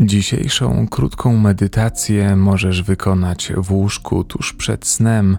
[0.00, 5.38] Dzisiejszą krótką medytację możesz wykonać w łóżku tuż przed snem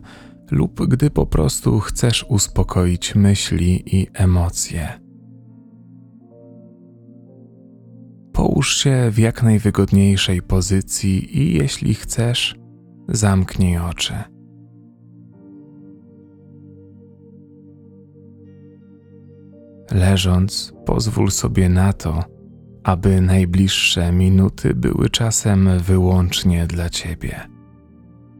[0.51, 4.99] lub gdy po prostu chcesz uspokoić myśli i emocje.
[8.33, 12.55] Połóż się w jak najwygodniejszej pozycji i jeśli chcesz,
[13.07, 14.13] zamknij oczy.
[19.91, 22.38] Leżąc, pozwól sobie na to,
[22.89, 27.39] aby najbliższe minuty były czasem wyłącznie dla Ciebie.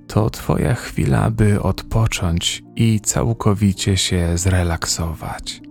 [0.08, 5.62] To Twoja chwila, by odpocząć i całkowicie się zrelaksować.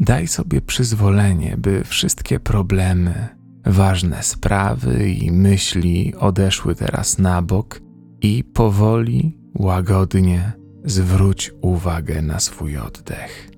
[0.00, 3.28] Daj sobie przyzwolenie, by wszystkie problemy,
[3.66, 7.80] ważne sprawy i myśli odeszły teraz na bok
[8.22, 10.52] i powoli, łagodnie
[10.84, 13.57] zwróć uwagę na swój oddech.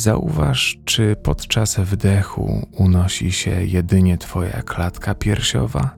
[0.00, 5.96] Zauważ, czy podczas wdechu unosi się jedynie Twoja klatka piersiowa,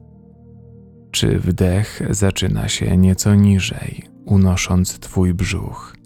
[1.11, 5.97] czy wdech zaczyna się nieco niżej, unosząc Twój brzuch.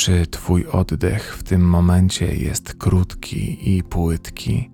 [0.00, 4.70] Czy Twój oddech w tym momencie jest krótki i płytki,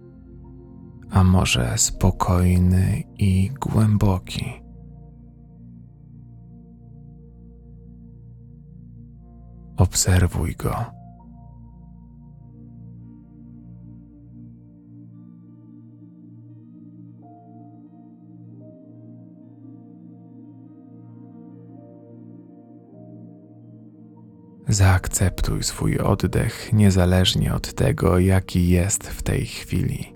[1.11, 4.63] a może spokojny i głęboki?
[9.77, 10.96] Obserwuj go.
[24.77, 30.15] Zaakceptuj swój oddech niezależnie od tego, jaki jest w tej chwili.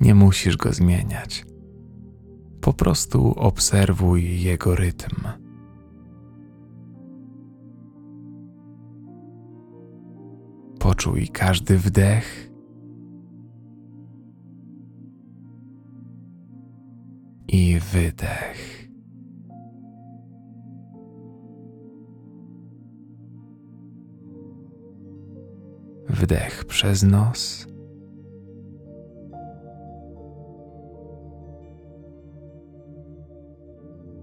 [0.00, 1.44] Nie musisz go zmieniać.
[2.60, 5.16] Po prostu obserwuj jego rytm.
[10.78, 12.51] Poczuj każdy wdech
[17.52, 18.88] i wydech.
[26.08, 27.66] Wdech przez nos.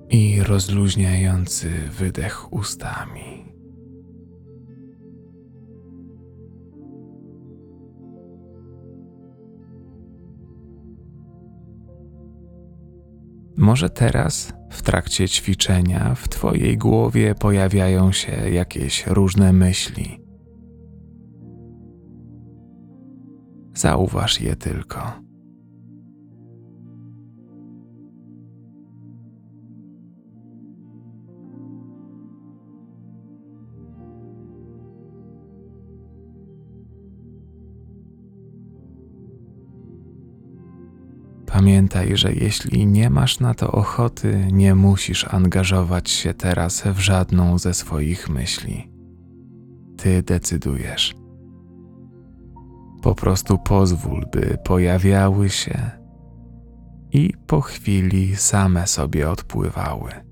[0.10, 3.39] I rozluźniający wydech ustami.
[13.58, 20.20] Może teraz, w trakcie ćwiczenia, w Twojej głowie pojawiają się jakieś różne myśli.
[23.74, 25.29] Zauważ je tylko.
[41.60, 47.58] Pamiętaj, że jeśli nie masz na to ochoty, nie musisz angażować się teraz w żadną
[47.58, 48.92] ze swoich myśli.
[49.98, 51.16] Ty decydujesz.
[53.02, 55.92] Po prostu pozwól, by pojawiały się
[57.12, 60.29] i po chwili same sobie odpływały.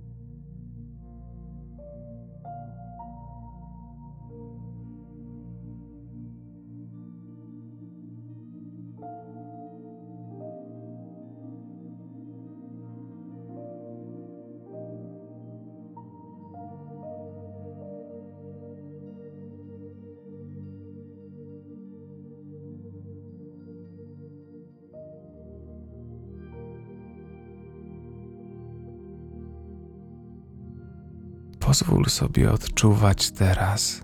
[31.67, 34.01] Pozwól sobie odczuwać teraz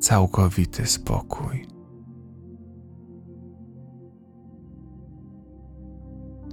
[0.00, 1.66] całkowity spokój.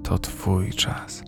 [0.03, 1.23] To Twój czas.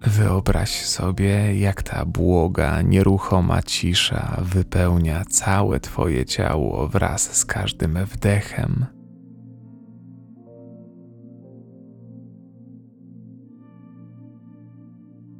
[0.00, 9.03] Wyobraź sobie, jak ta błoga, nieruchoma cisza wypełnia całe Twoje ciało wraz z każdym wdechem.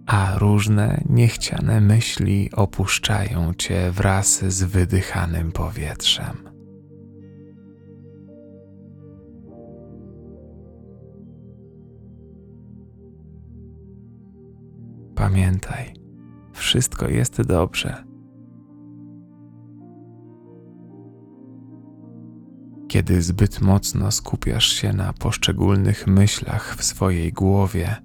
[0.06, 6.50] A różne niechciane myśli opuszczają Cię wraz z wydychanym powietrzem.
[15.14, 15.94] Pamiętaj,
[16.52, 18.04] wszystko jest dobrze.
[22.88, 28.03] Kiedy zbyt mocno skupiasz się na poszczególnych myślach w swojej głowie,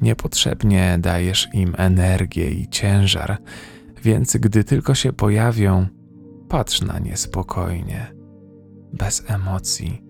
[0.00, 3.38] niepotrzebnie dajesz im energię i ciężar,
[4.02, 5.86] więc gdy tylko się pojawią,
[6.48, 8.14] patrz na nie spokojnie,
[8.92, 10.09] bez emocji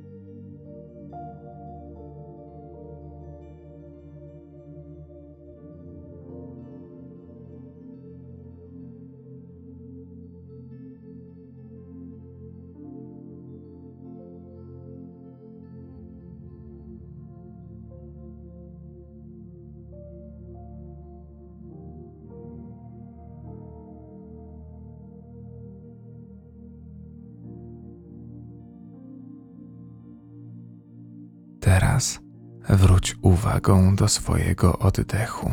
[32.00, 32.20] Teraz
[32.68, 35.50] wróć uwagą do swojego oddechu.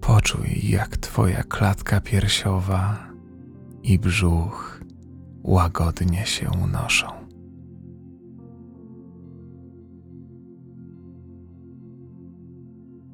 [0.00, 3.08] Poczuj, jak Twoja klatka piersiowa
[3.82, 4.80] i brzuch
[5.42, 7.06] łagodnie się unoszą.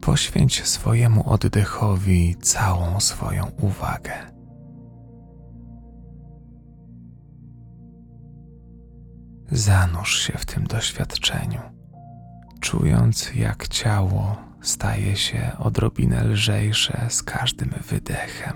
[0.00, 4.33] Poświęć swojemu oddechowi całą swoją uwagę.
[9.56, 11.60] Zanurz się w tym doświadczeniu,
[12.60, 18.53] czując jak ciało staje się odrobinę lżejsze z każdym wydechem.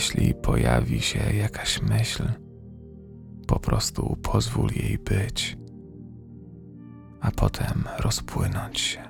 [0.00, 2.24] Jeśli pojawi się jakaś myśl,
[3.46, 5.56] po prostu pozwól jej być,
[7.20, 9.09] a potem rozpłynąć się.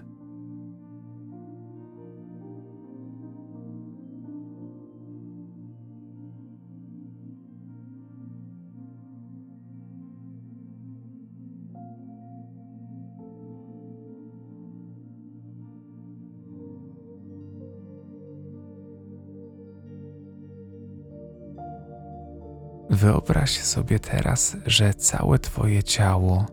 [22.90, 26.46] Wyobraź sobie teraz, że całe Twoje ciało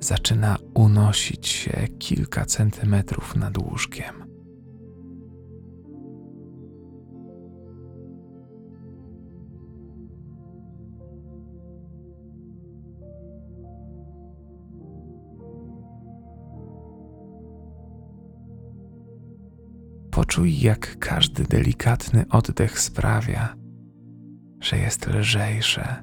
[0.00, 4.24] zaczyna unosić się kilka centymetrów nad łóżkiem.
[20.10, 23.63] Poczuj, jak każdy delikatny oddech sprawia,
[24.64, 26.02] że jest lżejsze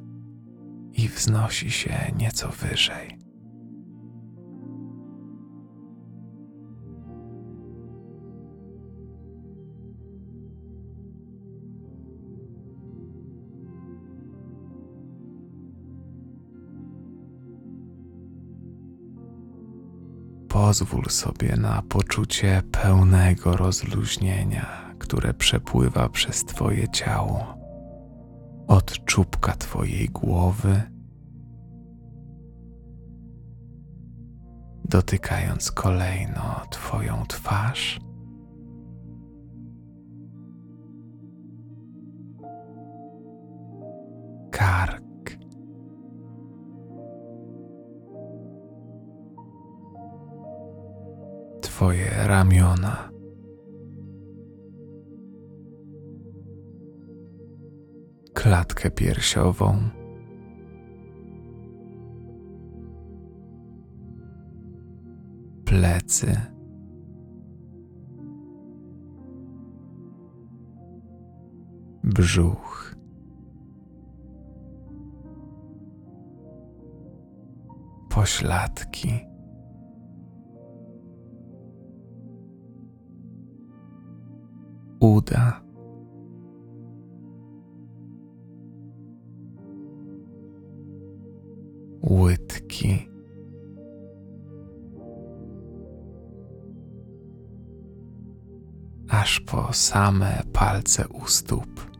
[0.93, 3.17] i wznosi się nieco wyżej.
[20.47, 27.60] Pozwól sobie na poczucie pełnego rozluźnienia, które przepływa przez Twoje ciało
[28.67, 30.81] od czubka Twojej głowy,
[34.85, 37.99] dotykając kolejno Twoją twarz.
[44.51, 45.01] Kark.
[51.61, 53.10] Twoje ramiona.
[58.51, 59.77] Klatkę piersiową.
[65.65, 66.41] Plecy.
[72.03, 72.95] Brzuch.
[78.09, 79.30] Pośladki.
[99.21, 101.91] Aż po same palce u stóp.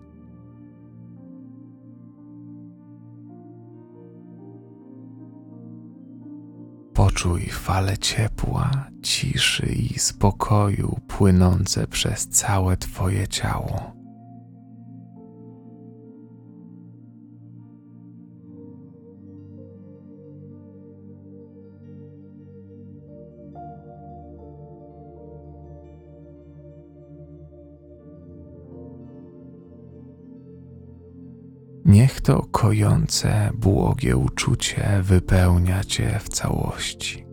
[6.94, 8.72] Poczuj fale ciepła,
[9.04, 14.01] ciszy i spokoju płynące przez całe Twoje ciało.
[32.24, 37.26] To kojące, błogie uczucie wypełnia Cię w całości.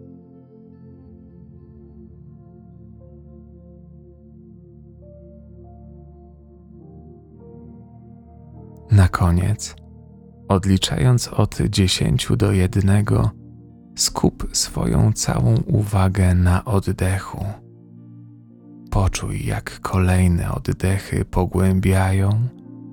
[8.91, 9.77] Na koniec,
[10.49, 13.31] odliczając od dziesięciu do jednego,
[13.97, 17.45] skup swoją całą uwagę na oddechu.
[18.91, 22.49] Poczuj, jak kolejne oddechy pogłębiają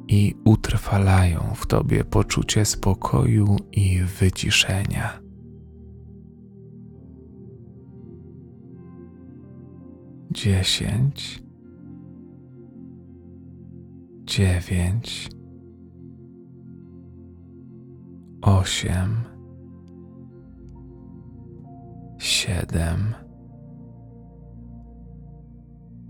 [0.07, 5.19] i utrwalają w tobie poczucie spokoju i wyciszenia.
[10.31, 11.43] Dziesięć,
[14.23, 15.29] dziewięć,
[18.41, 19.15] osiem,
[22.17, 23.13] siedem,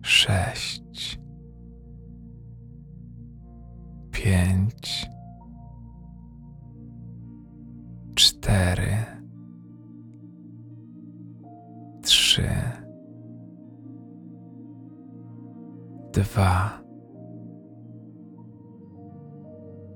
[0.02, 1.25] sześć
[4.25, 5.10] pięć,
[8.15, 9.05] cztery,
[12.01, 12.50] trzy,
[16.13, 16.82] dwa,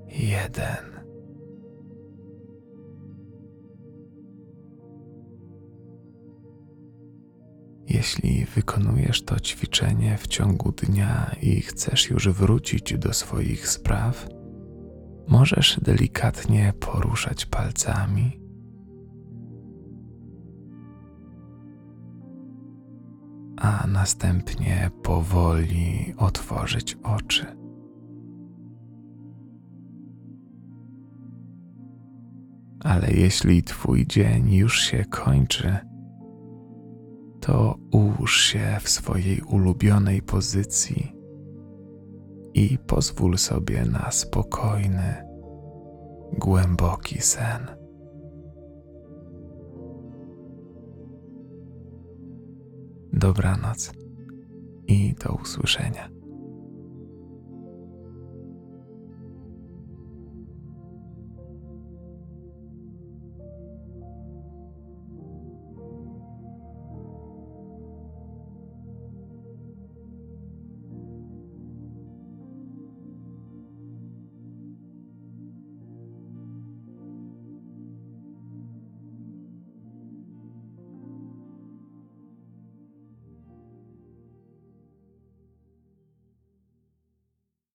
[0.08, 0.99] jeden.
[8.00, 14.28] Jeśli wykonujesz to ćwiczenie w ciągu dnia i chcesz już wrócić do swoich spraw,
[15.28, 18.40] możesz delikatnie poruszać palcami.
[23.56, 27.46] A następnie powoli otworzyć oczy.
[32.84, 35.89] Ale jeśli Twój dzień już się kończy,
[37.40, 41.12] to ułóż się w swojej ulubionej pozycji
[42.54, 45.14] i pozwól sobie na spokojny,
[46.38, 47.66] głęboki sen.
[53.12, 53.92] Dobranoc
[54.86, 56.19] i do usłyszenia.